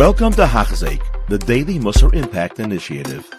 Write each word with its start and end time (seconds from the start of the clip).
Welcome 0.00 0.32
to 0.32 0.46
Hachzeik, 0.46 1.02
the 1.28 1.36
Daily 1.36 1.78
Musar 1.78 2.14
Impact 2.14 2.58
Initiative. 2.58 3.30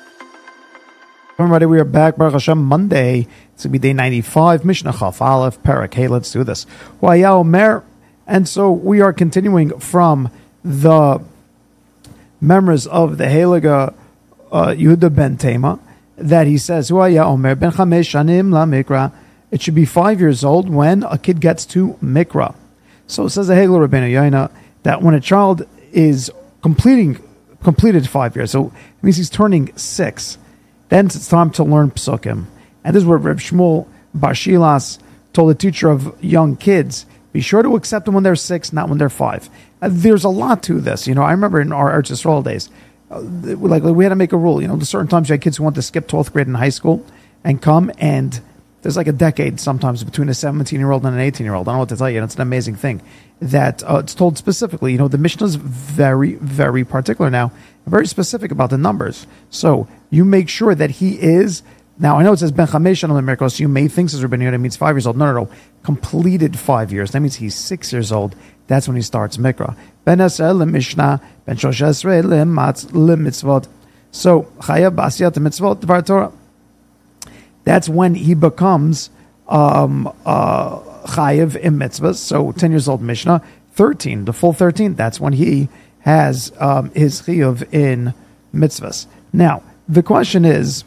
Everybody, 1.39 1.65
we 1.65 1.79
are 1.79 1.83
back. 1.83 2.17
Baruch 2.17 2.33
Hashem, 2.33 2.63
Monday. 2.63 3.21
It's 3.55 3.63
going 3.63 3.69
to 3.73 3.79
be 3.79 3.79
day 3.79 3.93
95, 3.93 4.63
Mishnah 4.63 4.93
Chaf 4.93 5.23
Aleph, 5.23 5.59
Parak. 5.63 5.91
Hey, 5.95 6.07
let's 6.07 6.31
do 6.31 6.43
this. 6.43 6.67
Omer. 7.01 7.83
And 8.27 8.47
so 8.47 8.71
we 8.71 9.01
are 9.01 9.11
continuing 9.11 9.79
from 9.79 10.29
the 10.63 11.23
members 12.39 12.85
of 12.85 13.17
the 13.17 13.25
Heliga 13.25 13.95
uh, 14.51 14.67
Yehuda 14.67 15.15
ben 15.15 15.37
Tema 15.37 15.79
that 16.15 16.45
he 16.45 16.59
says, 16.59 16.91
Omer 16.91 17.55
ben 17.55 17.71
Chamesh 17.71 18.11
Shanim 18.11 18.51
la. 18.51 19.09
It 19.49 19.63
should 19.63 19.73
be 19.73 19.85
five 19.85 20.19
years 20.19 20.43
old 20.43 20.69
when 20.69 21.01
a 21.01 21.17
kid 21.17 21.41
gets 21.41 21.65
to 21.65 21.97
Mikra. 22.03 22.53
So 23.07 23.27
says 23.27 23.47
the 23.47 23.55
Hegel 23.55 23.79
Rabbeinu 23.79 24.11
Yonah 24.11 24.51
that 24.83 25.01
when 25.01 25.15
a 25.15 25.19
child 25.19 25.65
is 25.91 26.31
completing 26.61 27.21
completed 27.63 28.09
five 28.09 28.35
years, 28.35 28.51
so 28.51 28.67
it 28.67 29.03
means 29.03 29.17
he's 29.17 29.29
turning 29.29 29.75
six, 29.77 30.37
then 30.89 31.05
it's 31.05 31.27
time 31.27 31.51
to 31.51 31.63
learn 31.63 31.91
psukim. 31.91 32.45
And 32.83 32.95
this 32.95 33.03
is 33.03 33.07
where 33.07 33.17
Reb 33.17 33.37
Shmuel 33.37 33.87
bar 34.13 34.33
Shilas 34.33 34.99
told 35.33 35.49
the 35.49 35.55
teacher 35.55 35.89
of 35.89 36.21
young 36.23 36.55
kids, 36.55 37.05
be 37.31 37.41
sure 37.41 37.63
to 37.63 37.75
accept 37.75 38.05
them 38.05 38.13
when 38.13 38.23
they're 38.23 38.35
six, 38.35 38.73
not 38.73 38.89
when 38.89 38.97
they're 38.97 39.09
five. 39.09 39.49
Uh, 39.81 39.89
there's 39.91 40.23
a 40.23 40.29
lot 40.29 40.63
to 40.63 40.81
this. 40.81 41.07
You 41.07 41.15
know, 41.15 41.21
I 41.21 41.31
remember 41.31 41.61
in 41.61 41.71
our 41.71 41.91
Eretz 41.91 42.11
Yisrael 42.11 42.43
days, 42.43 42.69
uh, 43.09 43.21
like, 43.21 43.83
like 43.83 43.95
we 43.95 44.03
had 44.03 44.09
to 44.09 44.15
make 44.15 44.33
a 44.33 44.37
rule. 44.37 44.61
You 44.61 44.67
know, 44.67 44.79
certain 44.79 45.07
times 45.07 45.29
you 45.29 45.33
had 45.33 45.41
kids 45.41 45.57
who 45.57 45.63
want 45.63 45.75
to 45.75 45.81
skip 45.81 46.07
12th 46.07 46.33
grade 46.33 46.47
in 46.47 46.55
high 46.55 46.69
school 46.69 47.05
and 47.43 47.61
come 47.61 47.91
and 47.97 48.41
there's 48.81 48.97
like 48.97 49.07
a 49.07 49.13
decade 49.13 49.59
sometimes 49.59 50.03
between 50.03 50.29
a 50.29 50.33
17 50.33 50.79
year 50.79 50.91
old 50.91 51.05
and 51.05 51.13
an 51.15 51.21
18 51.21 51.45
year 51.45 51.53
old. 51.53 51.67
I 51.67 51.71
don't 51.71 51.75
know 51.75 51.79
what 51.79 51.89
to 51.89 51.97
tell 51.97 52.09
you. 52.09 52.17
And 52.17 52.25
It's 52.25 52.35
an 52.35 52.41
amazing 52.41 52.75
thing 52.75 53.01
that 53.39 53.83
uh, 53.83 53.97
it's 53.97 54.15
told 54.15 54.37
specifically. 54.37 54.91
You 54.91 54.97
know, 54.97 55.07
the 55.07 55.17
Mishnah 55.17 55.45
is 55.45 55.55
very, 55.55 56.35
very 56.35 56.83
particular 56.83 57.29
now, 57.29 57.51
very 57.85 58.07
specific 58.07 58.51
about 58.51 58.69
the 58.69 58.77
numbers. 58.77 59.27
So 59.49 59.87
you 60.09 60.25
make 60.25 60.49
sure 60.49 60.75
that 60.75 60.91
he 60.91 61.21
is. 61.21 61.63
Now 61.99 62.17
I 62.17 62.23
know 62.23 62.33
it 62.33 62.37
says 62.37 62.51
Ben 62.51 62.67
Chamesh 62.67 63.07
on 63.07 63.25
the 63.25 63.49
so 63.49 63.61
you 63.61 63.67
may 63.67 63.87
think 63.87 64.09
says 64.09 64.23
Rabbi 64.23 64.37
Yehuda 64.37 64.59
means 64.59 64.75
five 64.75 64.95
years 64.95 65.05
old. 65.05 65.17
No, 65.17 65.31
no, 65.31 65.43
no, 65.43 65.49
completed 65.83 66.57
five 66.57 66.91
years. 66.91 67.11
That 67.11 67.19
means 67.19 67.35
he's 67.35 67.53
six 67.53 67.93
years 67.93 68.11
old. 68.11 68.35
That's 68.65 68.87
when 68.87 68.95
he 68.95 69.03
starts 69.03 69.37
mikra. 69.37 69.77
Ben 70.05 70.17
Esrei 70.17 70.67
Mishnah, 70.67 71.21
Ben 71.45 71.57
Shoshesrei 71.57 72.23
Mitzvot. 72.23 73.67
So 74.11 74.43
Chayav 74.59 74.95
Basiyat 74.95 75.33
Mitzvot 75.33 75.81
Dvar 75.81 76.03
Torah 76.03 76.31
that's 77.63 77.87
when 77.87 78.15
he 78.15 78.33
becomes 78.33 79.09
um, 79.47 80.07
uh, 80.25 80.79
chayiv 81.05 81.55
in 81.55 81.77
mitzvahs. 81.77 82.15
So 82.15 82.51
10 82.51 82.71
years 82.71 82.87
old 82.87 83.01
Mishnah, 83.01 83.41
13, 83.73 84.25
the 84.25 84.33
full 84.33 84.53
13, 84.53 84.95
that's 84.95 85.19
when 85.19 85.33
he 85.33 85.69
has 85.99 86.51
um, 86.59 86.91
his 86.91 87.21
chayiv 87.21 87.71
in 87.73 88.13
mitzvahs. 88.53 89.05
Now, 89.33 89.63
the 89.87 90.03
question 90.03 90.45
is, 90.45 90.83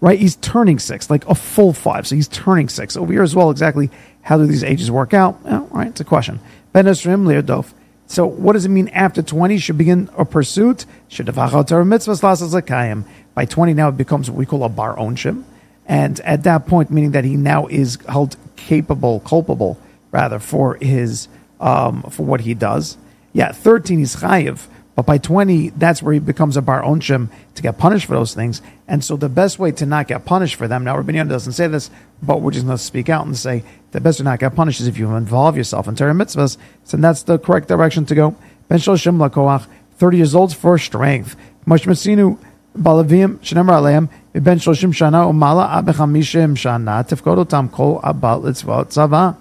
right, 0.00 0.18
he's 0.18 0.36
turning 0.36 0.78
six, 0.78 1.10
like 1.10 1.26
a 1.28 1.34
full 1.34 1.72
five. 1.72 2.06
So 2.06 2.14
he's 2.14 2.28
turning 2.28 2.68
six. 2.68 2.96
Over 2.96 3.12
here 3.12 3.22
as 3.22 3.34
well, 3.34 3.50
exactly 3.50 3.90
how 4.22 4.38
do 4.38 4.46
these 4.46 4.64
ages 4.64 4.90
work 4.90 5.14
out? 5.14 5.42
Well, 5.42 5.68
right, 5.72 5.88
it's 5.88 6.00
a 6.00 6.04
question. 6.04 6.40
Ben 6.72 6.86
Esrim 6.86 7.24
Leodof. 7.24 7.72
So 8.14 8.26
what 8.26 8.52
does 8.52 8.64
it 8.64 8.68
mean 8.68 8.90
after 8.90 9.22
20 9.22 9.58
should 9.58 9.76
begin 9.76 10.08
a 10.16 10.24
pursuit? 10.24 10.86
Should 11.08 11.34
By 11.34 13.44
20 13.44 13.74
now 13.74 13.88
it 13.88 13.96
becomes 13.96 14.30
what 14.30 14.38
we 14.38 14.46
call 14.46 14.62
a 14.62 14.68
bar 14.68 14.96
onshim. 14.96 15.42
And 15.86 16.20
at 16.20 16.44
that 16.44 16.68
point, 16.68 16.92
meaning 16.92 17.10
that 17.10 17.24
he 17.24 17.36
now 17.36 17.66
is 17.66 17.98
held 18.08 18.36
capable, 18.54 19.18
culpable, 19.18 19.80
rather, 20.12 20.38
for 20.38 20.76
his 20.76 21.26
um, 21.58 22.04
for 22.04 22.24
what 22.24 22.42
he 22.42 22.54
does. 22.54 22.96
Yeah, 23.32 23.50
13 23.50 23.98
he's 23.98 24.14
chayiv, 24.14 24.68
but 24.94 25.06
by 25.06 25.18
20, 25.18 25.70
that's 25.70 26.02
where 26.02 26.14
he 26.14 26.20
becomes 26.20 26.56
a 26.56 26.62
bar 26.62 26.82
onshim 26.82 27.28
to 27.56 27.62
get 27.62 27.78
punished 27.78 28.06
for 28.06 28.14
those 28.14 28.32
things. 28.32 28.62
And 28.86 29.02
so 29.02 29.16
the 29.16 29.28
best 29.28 29.58
way 29.58 29.72
to 29.72 29.86
not 29.86 30.06
get 30.06 30.24
punished 30.24 30.54
for 30.54 30.68
them, 30.68 30.84
now 30.84 30.96
Rabbi 30.96 31.20
doesn't 31.24 31.54
say 31.54 31.66
this, 31.66 31.90
but 32.22 32.40
we're 32.40 32.52
just 32.52 32.64
going 32.64 32.78
to 32.78 32.82
speak 32.82 33.08
out 33.08 33.26
and 33.26 33.36
say 33.36 33.64
the 33.90 34.00
best 34.00 34.20
way 34.20 34.24
to 34.24 34.30
not 34.30 34.38
get 34.38 34.54
punished 34.54 34.80
is 34.80 34.86
if 34.86 34.96
you 34.96 35.12
involve 35.16 35.56
yourself 35.56 35.88
in 35.88 35.96
Torah 35.96 36.12
mitzvahs. 36.12 36.56
So 36.84 36.96
that's 36.96 37.24
the 37.24 37.38
correct 37.38 37.66
direction 37.66 38.06
to 38.06 38.14
go. 38.14 38.36
Ben 38.68 38.78
Shoshim 38.78 39.16
Lakoach, 39.16 39.66
30 39.98 40.16
years 40.16 40.34
old 40.34 40.54
for 40.54 40.78
strength. 40.78 41.36
Mosh 41.66 41.86
Masinu 41.86 42.38
Balavim 42.76 43.38
Shenemar 43.38 43.80
Aleim, 43.80 44.08
Ben 44.32 44.58
Shoshim 44.58 44.92
Shana 44.92 45.26
Umala 45.28 45.82
Abechamishim 45.82 46.54
Shana, 46.54 47.06
Tifkot 47.08 47.44
Otam 47.44 47.70
Kol 47.70 48.00
Abal 48.00 48.42
Litzvot 48.42 49.36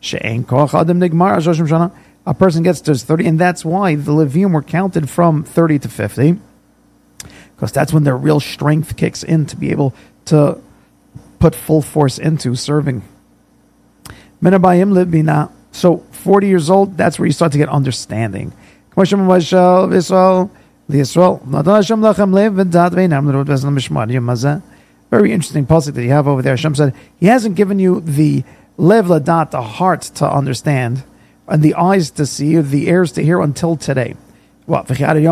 She'en 0.00 0.44
Koach 0.44 0.78
Adam 0.78 1.00
Nigmar 1.00 1.36
Shoshim 1.36 1.68
Shana. 1.68 1.92
A 2.26 2.34
person 2.34 2.62
gets 2.62 2.80
to 2.82 2.94
30, 2.94 3.26
and 3.26 3.38
that's 3.38 3.64
why 3.64 3.94
the 3.94 4.12
Levim 4.12 4.52
were 4.52 4.62
counted 4.62 5.08
from 5.08 5.44
30 5.44 5.78
to 5.80 5.88
50 5.88 6.38
because 7.56 7.72
that's 7.72 7.92
when 7.92 8.04
their 8.04 8.16
real 8.16 8.38
strength 8.38 8.96
kicks 8.96 9.22
in 9.22 9.46
to 9.46 9.56
be 9.56 9.70
able 9.70 9.94
to 10.26 10.60
put 11.38 11.54
full 11.54 11.80
force 11.80 12.18
into 12.18 12.54
serving. 12.54 13.02
So 15.72 15.98
40 16.10 16.46
years 16.46 16.70
old, 16.70 16.96
that's 16.96 17.18
where 17.18 17.26
you 17.26 17.32
start 17.32 17.52
to 17.52 17.58
get 17.58 17.68
understanding. 17.68 18.52
Very 25.10 25.32
interesting 25.32 25.66
passage 25.66 25.94
that 25.94 26.02
you 26.02 26.10
have 26.10 26.28
over 26.28 26.42
there. 26.42 26.52
Hashem 26.52 26.74
said, 26.74 26.94
He 27.18 27.26
hasn't 27.26 27.54
given 27.56 27.78
you 27.78 28.00
the 28.00 28.44
lev 28.76 29.06
ladat, 29.06 29.50
the 29.50 29.62
heart 29.62 30.02
to 30.02 30.30
understand, 30.30 31.04
and 31.48 31.62
the 31.62 31.74
eyes 31.74 32.10
to 32.12 32.26
see, 32.26 32.56
the 32.56 32.88
ears 32.88 33.12
to 33.12 33.22
hear 33.22 33.40
until 33.40 33.76
today. 33.76 34.16
What? 34.66 34.88
They 34.88 34.96
didn't 34.98 35.26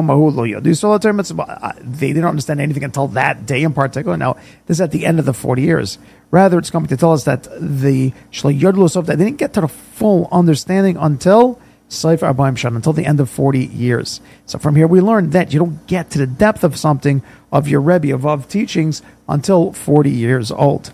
understand 2.24 2.60
anything 2.60 2.84
until 2.84 3.08
that 3.08 3.46
day 3.46 3.64
in 3.64 3.72
particular. 3.72 4.16
Now, 4.16 4.34
this 4.66 4.76
is 4.76 4.80
at 4.80 4.92
the 4.92 5.04
end 5.04 5.18
of 5.18 5.24
the 5.24 5.34
40 5.34 5.60
years. 5.60 5.98
Rather, 6.30 6.58
it's 6.58 6.70
coming 6.70 6.88
to 6.88 6.96
tell 6.96 7.12
us 7.12 7.24
that 7.24 7.48
the 7.60 8.12
they 8.30 8.52
didn't 8.52 9.36
get 9.36 9.52
to 9.54 9.60
the 9.60 9.68
full 9.68 10.28
understanding 10.30 10.96
until 10.96 11.60
Sefer 11.88 12.32
Abayim 12.32 12.56
Shan, 12.56 12.76
until 12.76 12.92
the 12.92 13.06
end 13.06 13.20
of 13.20 13.28
40 13.28 13.66
years. 13.66 14.20
So 14.46 14.58
from 14.58 14.76
here 14.76 14.86
we 14.86 15.00
learn 15.00 15.30
that 15.30 15.52
you 15.52 15.58
don't 15.58 15.86
get 15.86 16.10
to 16.10 16.18
the 16.18 16.26
depth 16.26 16.64
of 16.64 16.76
something, 16.76 17.22
of 17.52 17.68
your 17.68 17.80
Rebbe, 17.80 18.14
of, 18.14 18.26
of 18.26 18.48
teachings, 18.48 19.02
until 19.28 19.72
40 19.72 20.10
years 20.10 20.50
old. 20.50 20.92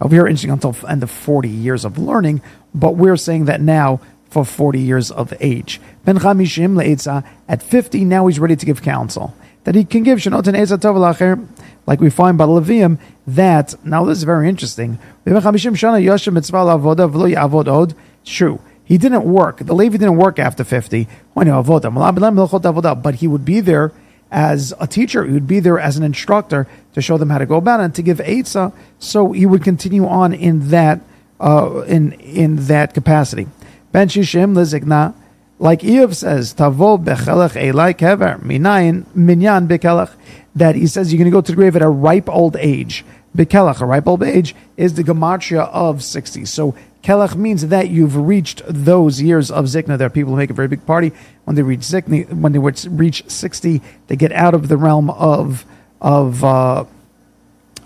Over 0.00 0.14
here, 0.14 0.26
interesting, 0.26 0.50
until 0.50 0.74
end 0.88 1.02
of 1.02 1.10
40 1.10 1.48
years 1.48 1.84
of 1.84 1.98
learning, 1.98 2.42
but 2.74 2.96
we're 2.96 3.16
saying 3.16 3.44
that 3.44 3.60
now 3.60 4.00
for 4.34 4.44
40 4.44 4.80
years 4.80 5.10
of 5.10 5.32
age. 5.40 5.80
Ben 6.04 6.18
Chamishim 6.18 6.74
le'etza, 6.74 7.24
at 7.48 7.62
50, 7.62 8.04
now 8.04 8.26
he's 8.26 8.38
ready 8.38 8.56
to 8.56 8.66
give 8.66 8.82
counsel. 8.82 9.34
That 9.62 9.74
he 9.74 9.84
can 9.84 10.02
give 10.02 10.18
Shanotan 10.18 10.58
Eza 10.60 10.76
Tov 10.76 10.98
Lacher, 10.98 11.46
like 11.86 12.00
we 12.00 12.10
find 12.10 12.36
by 12.36 12.44
Levium, 12.44 12.98
that, 13.26 13.74
now 13.84 14.04
this 14.04 14.18
is 14.18 14.24
very 14.24 14.48
interesting. 14.48 14.98
ben 15.24 15.34
Chamishim 15.34 15.76
shana 15.76 16.02
yosha 16.02 16.32
mitzvah 16.32 16.58
la'avoda 16.58 17.10
v'lo 17.10 17.32
ya'avod 17.32 17.68
od, 17.68 17.94
True. 18.24 18.60
He 18.84 18.98
didn't 18.98 19.24
work. 19.24 19.58
The 19.58 19.74
Levi 19.74 19.96
didn't 19.96 20.16
work 20.16 20.38
after 20.38 20.64
50. 20.64 21.08
But 21.34 23.14
he 23.14 23.28
would 23.28 23.44
be 23.44 23.60
there 23.60 23.92
as 24.30 24.74
a 24.80 24.86
teacher. 24.86 25.24
He 25.24 25.32
would 25.32 25.46
be 25.46 25.60
there 25.60 25.78
as 25.78 25.96
an 25.96 26.02
instructor 26.02 26.66
to 26.92 27.00
show 27.00 27.16
them 27.16 27.30
how 27.30 27.38
to 27.38 27.46
go 27.46 27.56
about 27.56 27.80
it 27.80 27.84
and 27.84 27.94
to 27.94 28.02
give 28.02 28.18
Eitzah. 28.18 28.72
So 28.98 29.32
he 29.32 29.46
would 29.46 29.64
continue 29.64 30.06
on 30.06 30.34
in 30.34 30.68
that, 30.70 31.00
uh, 31.40 31.82
in, 31.86 32.12
in 32.12 32.66
that 32.66 32.92
capacity. 32.94 33.46
Ben 33.94 34.08
Shishim 34.08 34.54
lizikna, 34.54 35.14
like 35.60 35.82
Iyov 35.82 36.16
says, 36.16 36.52
Tavo 36.52 36.98
bechelech 36.98 37.52
elai 37.52 37.94
kever, 37.94 38.40
minayin 38.40 39.06
minyan 39.14 39.68
bekelech, 39.68 40.12
that 40.56 40.74
he 40.74 40.88
says 40.88 41.12
you're 41.12 41.18
going 41.18 41.30
to 41.30 41.32
go 41.32 41.40
to 41.40 41.52
the 41.52 41.54
grave 41.54 41.76
at 41.76 41.82
a 41.82 41.88
ripe 41.88 42.28
old 42.28 42.56
age. 42.56 43.04
Bekelech, 43.36 43.80
a 43.80 43.86
ripe 43.86 44.08
old 44.08 44.24
age, 44.24 44.56
is 44.76 44.94
the 44.94 45.04
gematria 45.04 45.68
of 45.68 46.02
60. 46.02 46.44
So 46.44 46.74
kelech 47.04 47.36
means 47.36 47.68
that 47.68 47.88
you've 47.88 48.16
reached 48.16 48.62
those 48.66 49.22
years 49.22 49.48
of 49.48 49.66
zikna. 49.66 49.96
There 49.96 50.08
are 50.08 50.10
people 50.10 50.32
who 50.32 50.38
make 50.38 50.50
a 50.50 50.54
very 50.54 50.66
big 50.66 50.84
party 50.84 51.12
when 51.44 51.54
they 51.54 51.62
reach 51.62 51.82
zikna, 51.82 52.32
when 52.32 52.50
they 52.50 52.58
reach 52.58 53.30
60, 53.30 53.80
they 54.08 54.16
get 54.16 54.32
out 54.32 54.54
of 54.54 54.66
the 54.66 54.76
realm 54.76 55.08
of 55.10 55.64
of 56.00 56.42
uh, 56.42 56.84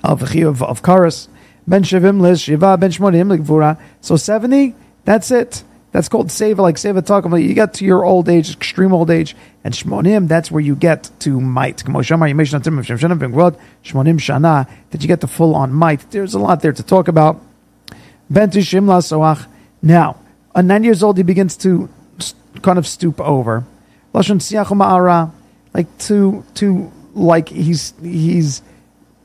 of 0.02 0.22
of, 0.22 0.62
of 0.62 0.82
karas. 0.82 1.28
Ben 1.66 1.82
shivim 1.82 2.22
liz 2.22 2.40
shiva 2.40 2.78
ben 2.78 2.93
shmonim 2.93 3.78
So 4.00 4.16
70, 4.16 4.75
that's 5.04 5.31
it. 5.31 5.64
That's 5.90 6.08
called 6.08 6.29
seva, 6.29 6.58
like 6.58 6.76
seva 6.76 7.05
talking 7.05 7.35
You 7.40 7.55
get 7.55 7.75
to 7.75 7.85
your 7.85 8.05
old 8.05 8.29
age, 8.29 8.52
extreme 8.52 8.93
old 8.93 9.11
age, 9.11 9.35
and 9.64 9.73
shmonim, 9.73 10.29
that's 10.29 10.50
where 10.50 10.61
you 10.61 10.76
get 10.76 11.11
to 11.20 11.40
might. 11.40 11.79
Shmonim 11.79 12.38
shana, 14.19 14.69
that 14.90 15.02
you 15.02 15.08
get 15.08 15.23
the 15.23 15.26
full 15.26 15.55
on 15.55 15.73
might. 15.73 16.11
There's 16.11 16.35
a 16.35 16.38
lot 16.38 16.61
there 16.61 16.73
to 16.73 16.82
talk 16.82 17.08
about. 17.08 17.40
Now, 19.81 20.17
at 20.55 20.64
nine 20.64 20.85
years 20.85 21.02
old, 21.02 21.17
he 21.17 21.23
begins 21.23 21.56
to 21.58 21.88
kind 22.61 22.79
of 22.79 22.87
stoop 22.87 23.19
over. 23.20 23.64
Like 24.12 24.26
to, 25.99 26.44
to, 26.55 26.93
like 27.14 27.49
he's, 27.49 27.94
he's 28.02 28.62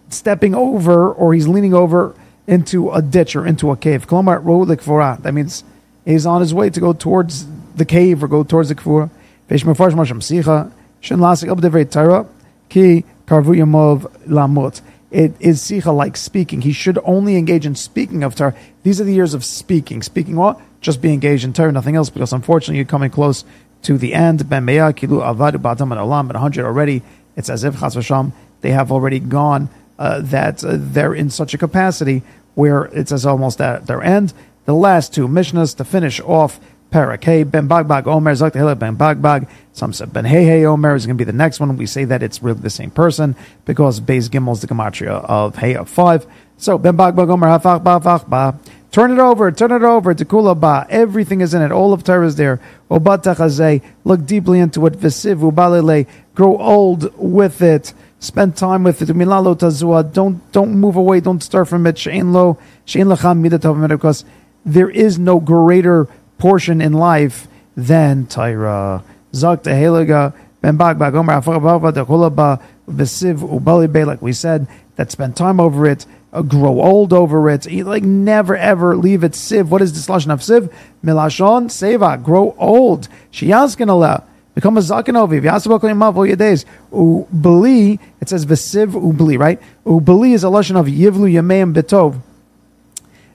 stepping 0.09 0.55
over 0.55 1.11
or 1.11 1.33
he's 1.33 1.47
leaning 1.47 1.73
over 1.73 2.15
into 2.47 2.91
a 2.91 3.01
ditch 3.01 3.35
or 3.35 3.45
into 3.45 3.71
a 3.71 3.77
cave. 3.77 4.07
That 4.07 5.31
means 5.33 5.63
is 6.05 6.25
on 6.25 6.41
his 6.41 6.53
way 6.53 6.69
to 6.69 6.79
go 6.79 6.93
towards 6.93 7.45
the 7.75 7.85
cave 7.85 8.23
or 8.23 8.27
go 8.27 8.43
towards 8.43 8.69
the 8.69 8.75
kfura. 8.75 9.09
Vesh 9.49 9.63
mefarsh 9.63 9.93
sicha 9.93 10.71
shen 11.01 11.19
lasik 11.19 11.49
up 11.49 11.91
tara 11.91 12.25
ki 12.69 13.05
karvu 13.25 13.55
yamov 13.57 14.11
lamut. 14.27 14.81
It 15.11 15.33
is 15.39 15.61
sicha 15.61 15.95
like 15.95 16.17
speaking. 16.17 16.61
He 16.61 16.73
should 16.73 16.97
only 17.03 17.35
engage 17.35 17.65
in 17.65 17.75
speaking 17.75 18.23
of 18.23 18.35
Torah. 18.35 18.55
These 18.81 18.99
are 18.99 19.03
the 19.03 19.13
years 19.13 19.33
of 19.33 19.45
speaking. 19.45 20.01
Speaking 20.01 20.35
what? 20.35 20.59
Just 20.81 21.01
be 21.01 21.13
engaged 21.13 21.45
in 21.45 21.53
Torah, 21.53 21.71
nothing 21.71 21.95
else, 21.95 22.09
because 22.09 22.33
unfortunately 22.33 22.77
you're 22.77 22.85
coming 22.85 23.11
close 23.11 23.45
to 23.83 23.97
the 23.97 24.13
end. 24.13 24.49
Ben 24.49 24.65
mea 24.65 24.91
kilu 24.91 25.21
avadu 25.21 25.57
batam 25.57 25.91
and 25.91 26.01
olam, 26.01 26.27
but 26.27 26.35
100 26.35 26.65
already. 26.65 27.03
It's 27.35 27.49
as 27.49 27.63
if 27.63 27.79
chas 27.79 27.95
v'sham, 27.95 28.31
they 28.61 28.71
have 28.71 28.91
already 28.91 29.19
gone, 29.19 29.69
uh, 29.99 30.21
that 30.21 30.63
uh, 30.63 30.77
they're 30.77 31.13
in 31.13 31.29
such 31.29 31.53
a 31.53 31.57
capacity 31.57 32.23
where 32.55 32.85
it's 32.85 33.11
as 33.11 33.25
almost 33.25 33.61
at 33.61 33.87
their 33.87 34.01
end. 34.01 34.33
The 34.65 34.73
last 34.73 35.13
two 35.13 35.27
Mishnahs 35.27 35.75
to 35.77 35.83
finish 35.83 36.21
off 36.21 36.59
Parak. 36.91 37.23
Hey, 37.23 37.43
Ben 37.43 37.67
Bagbag 37.67 38.05
Omer, 38.05 38.35
Ben 38.75 38.95
Bagbag. 38.95 39.49
Some 39.73 39.93
said 39.93 40.13
Ben 40.13 40.25
Hey 40.25 40.45
Hey 40.45 40.63
Omer 40.63 40.95
is 40.95 41.07
going 41.07 41.17
to 41.17 41.21
be 41.21 41.29
the 41.29 41.35
next 41.35 41.59
one. 41.59 41.75
We 41.75 41.87
say 41.87 42.05
that 42.05 42.21
it's 42.21 42.43
really 42.43 42.61
the 42.61 42.69
same 42.69 42.91
person 42.91 43.35
because 43.65 43.99
Beis 43.99 44.29
Gimel 44.29 44.53
is 44.53 44.61
the 44.61 44.67
gematria 44.67 45.25
of 45.25 45.55
Hey 45.55 45.75
of 45.75 45.89
five. 45.89 46.27
So 46.57 46.77
Ben 46.77 46.95
Bagbag 46.95 47.29
Omer 47.29 47.47
Hafach 47.47 47.83
Ba 47.83 47.99
Fach 47.99 48.29
Ba. 48.29 48.59
Turn 48.91 49.09
it 49.09 49.17
over, 49.17 49.51
turn 49.51 49.71
it 49.71 49.81
over 49.81 50.13
to 50.13 50.23
Kula 50.23 50.57
Ba. 50.57 50.85
Everything 50.87 51.41
is 51.41 51.55
in 51.55 51.63
it. 51.63 51.71
All 51.71 51.93
of 51.93 52.03
Torah 52.03 52.27
is 52.27 52.35
there. 52.35 52.61
Obat 52.91 53.81
Look 54.03 54.25
deeply 54.27 54.59
into 54.59 54.85
it. 54.85 54.93
Vesiv 54.93 55.51
Ubalele. 55.51 56.05
Grow 56.35 56.55
old 56.59 57.11
with 57.17 57.63
it. 57.63 57.95
Spend 58.19 58.55
time 58.55 58.83
with 58.83 59.01
it. 59.01 59.07
Milalo 59.07 59.57
Tazua. 59.57 60.13
Don't 60.13 60.49
don't 60.51 60.75
move 60.75 60.95
away. 60.95 61.21
Don't 61.21 61.41
stir 61.41 61.65
from 61.65 61.87
it. 61.87 61.95
Shein 61.95 62.33
lo 62.33 62.59
shein 62.85 63.11
lacham 63.11 63.41
midatov 63.43 63.89
because 63.89 64.25
there 64.65 64.89
is 64.89 65.19
no 65.19 65.39
greater 65.39 66.07
portion 66.37 66.81
in 66.81 66.93
life 66.93 67.47
than 67.75 68.25
Torah. 68.27 69.03
Zak 69.33 69.63
Heliga, 69.63 70.33
Ben 70.61 70.77
Bag 70.77 70.99
Bag 70.99 71.15
Omer 71.15 71.41
Afababa 71.41 72.61
Besiv 72.89 73.39
Ubali 73.39 73.91
Bay, 73.91 74.03
like 74.03 74.21
we 74.21 74.33
said, 74.33 74.67
that 74.95 75.11
spend 75.11 75.35
time 75.35 75.59
over 75.59 75.85
it, 75.87 76.05
uh, 76.31 76.41
grow 76.41 76.81
old 76.81 77.13
over 77.13 77.49
it, 77.49 77.71
like 77.71 78.03
never 78.03 78.55
ever 78.55 78.95
leave 78.95 79.23
it 79.23 79.33
siv. 79.33 79.67
What 79.67 79.81
is 79.81 79.93
this 79.93 80.07
lashon 80.07 80.31
of 80.31 80.39
siv? 80.41 80.71
Milashon 81.03 81.65
seva, 81.65 82.21
grow 82.21 82.55
old. 82.57 83.07
Shiyaskin 83.31 83.89
Allah. 83.89 84.23
Become 84.55 84.77
a. 84.77 84.81
Vyasabaklimav 84.81 86.15
all 86.15 86.25
your 86.25 86.35
days. 86.35 86.65
Ubali, 86.91 87.99
it 88.21 88.29
says 88.29 88.45
vesiv 88.45 88.91
ubli. 88.91 89.39
right? 89.39 89.59
Ubli 89.85 90.33
is 90.33 90.43
a 90.43 90.47
lashon 90.47 90.79
of 90.79 90.85
yivlu 90.87 91.31
yameim 91.31 91.73
betov. 91.73 92.19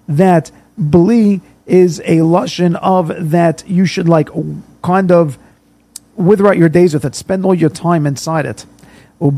That 0.07 0.51
bali 0.79 1.41
is 1.67 2.01
a 2.01 2.19
lashon 2.19 2.79
of 2.81 3.31
that 3.31 3.69
you 3.69 3.85
should 3.85 4.09
like 4.09 4.31
kind 4.83 5.13
of 5.13 5.39
wither 6.17 6.47
out 6.49 6.57
your 6.57 6.69
days 6.69 6.95
with 6.95 7.05
it, 7.05 7.15
spend 7.15 7.45
all 7.45 7.55
your 7.55 7.71
time 7.71 8.07
inside 8.07 8.47
it. 8.47 8.65
Like 9.21 9.33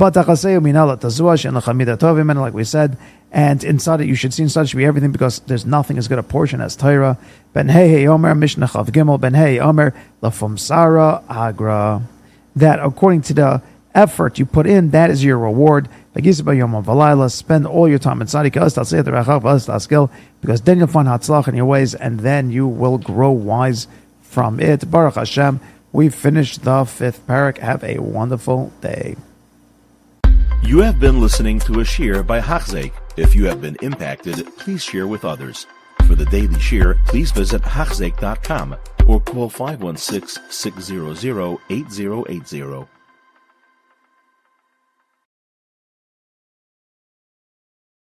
we 2.54 2.64
said, 2.64 2.96
and 3.32 3.64
inside 3.64 4.00
it 4.00 4.06
you 4.06 4.14
should 4.14 4.34
see 4.34 4.42
inside 4.42 4.62
it 4.62 4.68
should 4.68 4.76
be 4.76 4.84
everything 4.84 5.12
because 5.12 5.40
there's 5.40 5.64
nothing 5.64 5.96
as 5.98 6.06
good 6.08 6.18
a 6.18 6.22
portion 6.22 6.60
as 6.60 6.76
Torah. 6.76 7.16
Ben 7.52 7.68
hey 7.68 8.06
Omer 8.06 8.34
Mishnah 8.34 8.66
Chav 8.66 8.86
Gimel 8.88 9.20
Ben 9.20 9.34
hey 9.34 9.58
Omer 9.58 9.94
Lafum 10.22 10.58
Sara 10.58 11.22
Agra. 11.28 12.02
That 12.54 12.80
according 12.80 13.22
to 13.22 13.34
the 13.34 13.62
effort 13.94 14.38
you 14.38 14.46
put 14.46 14.66
in, 14.66 14.90
that 14.90 15.10
is 15.10 15.24
your 15.24 15.38
reward. 15.38 15.88
Spend 16.14 17.66
all 17.66 17.88
your 17.88 17.98
time 17.98 18.20
inside 18.20 18.52
because 18.52 18.74
then 20.62 20.78
you'll 20.78 20.86
find 20.86 21.08
Hatzlach 21.08 21.48
in 21.48 21.54
your 21.54 21.66
ways, 21.66 21.94
and 21.94 22.20
then 22.20 22.50
you 22.50 22.66
will 22.66 22.98
grow 22.98 23.30
wise 23.30 23.86
from 24.22 24.60
it. 24.60 24.90
Baruch 24.90 25.14
Hashem, 25.14 25.60
we've 25.92 26.14
finished 26.14 26.64
the 26.64 26.84
fifth 26.84 27.26
parak. 27.26 27.58
Have 27.58 27.84
a 27.84 27.98
wonderful 27.98 28.72
day. 28.80 29.16
You 30.62 30.80
have 30.80 31.00
been 31.00 31.20
listening 31.20 31.58
to 31.60 31.80
a 31.80 31.84
shiur 31.84 32.26
by 32.26 32.40
Hachzeik. 32.40 32.92
If 33.16 33.34
you 33.34 33.46
have 33.46 33.60
been 33.60 33.76
impacted, 33.82 34.46
please 34.56 34.82
share 34.82 35.06
with 35.06 35.24
others. 35.24 35.66
For 36.06 36.14
the 36.14 36.26
daily 36.26 36.54
shiur, 36.56 37.04
please 37.06 37.30
visit 37.32 37.62
Hachzeik.com 37.62 38.76
or 39.06 39.20
call 39.20 39.48
516 39.48 40.42
600 40.50 41.58
8080. 41.70 42.99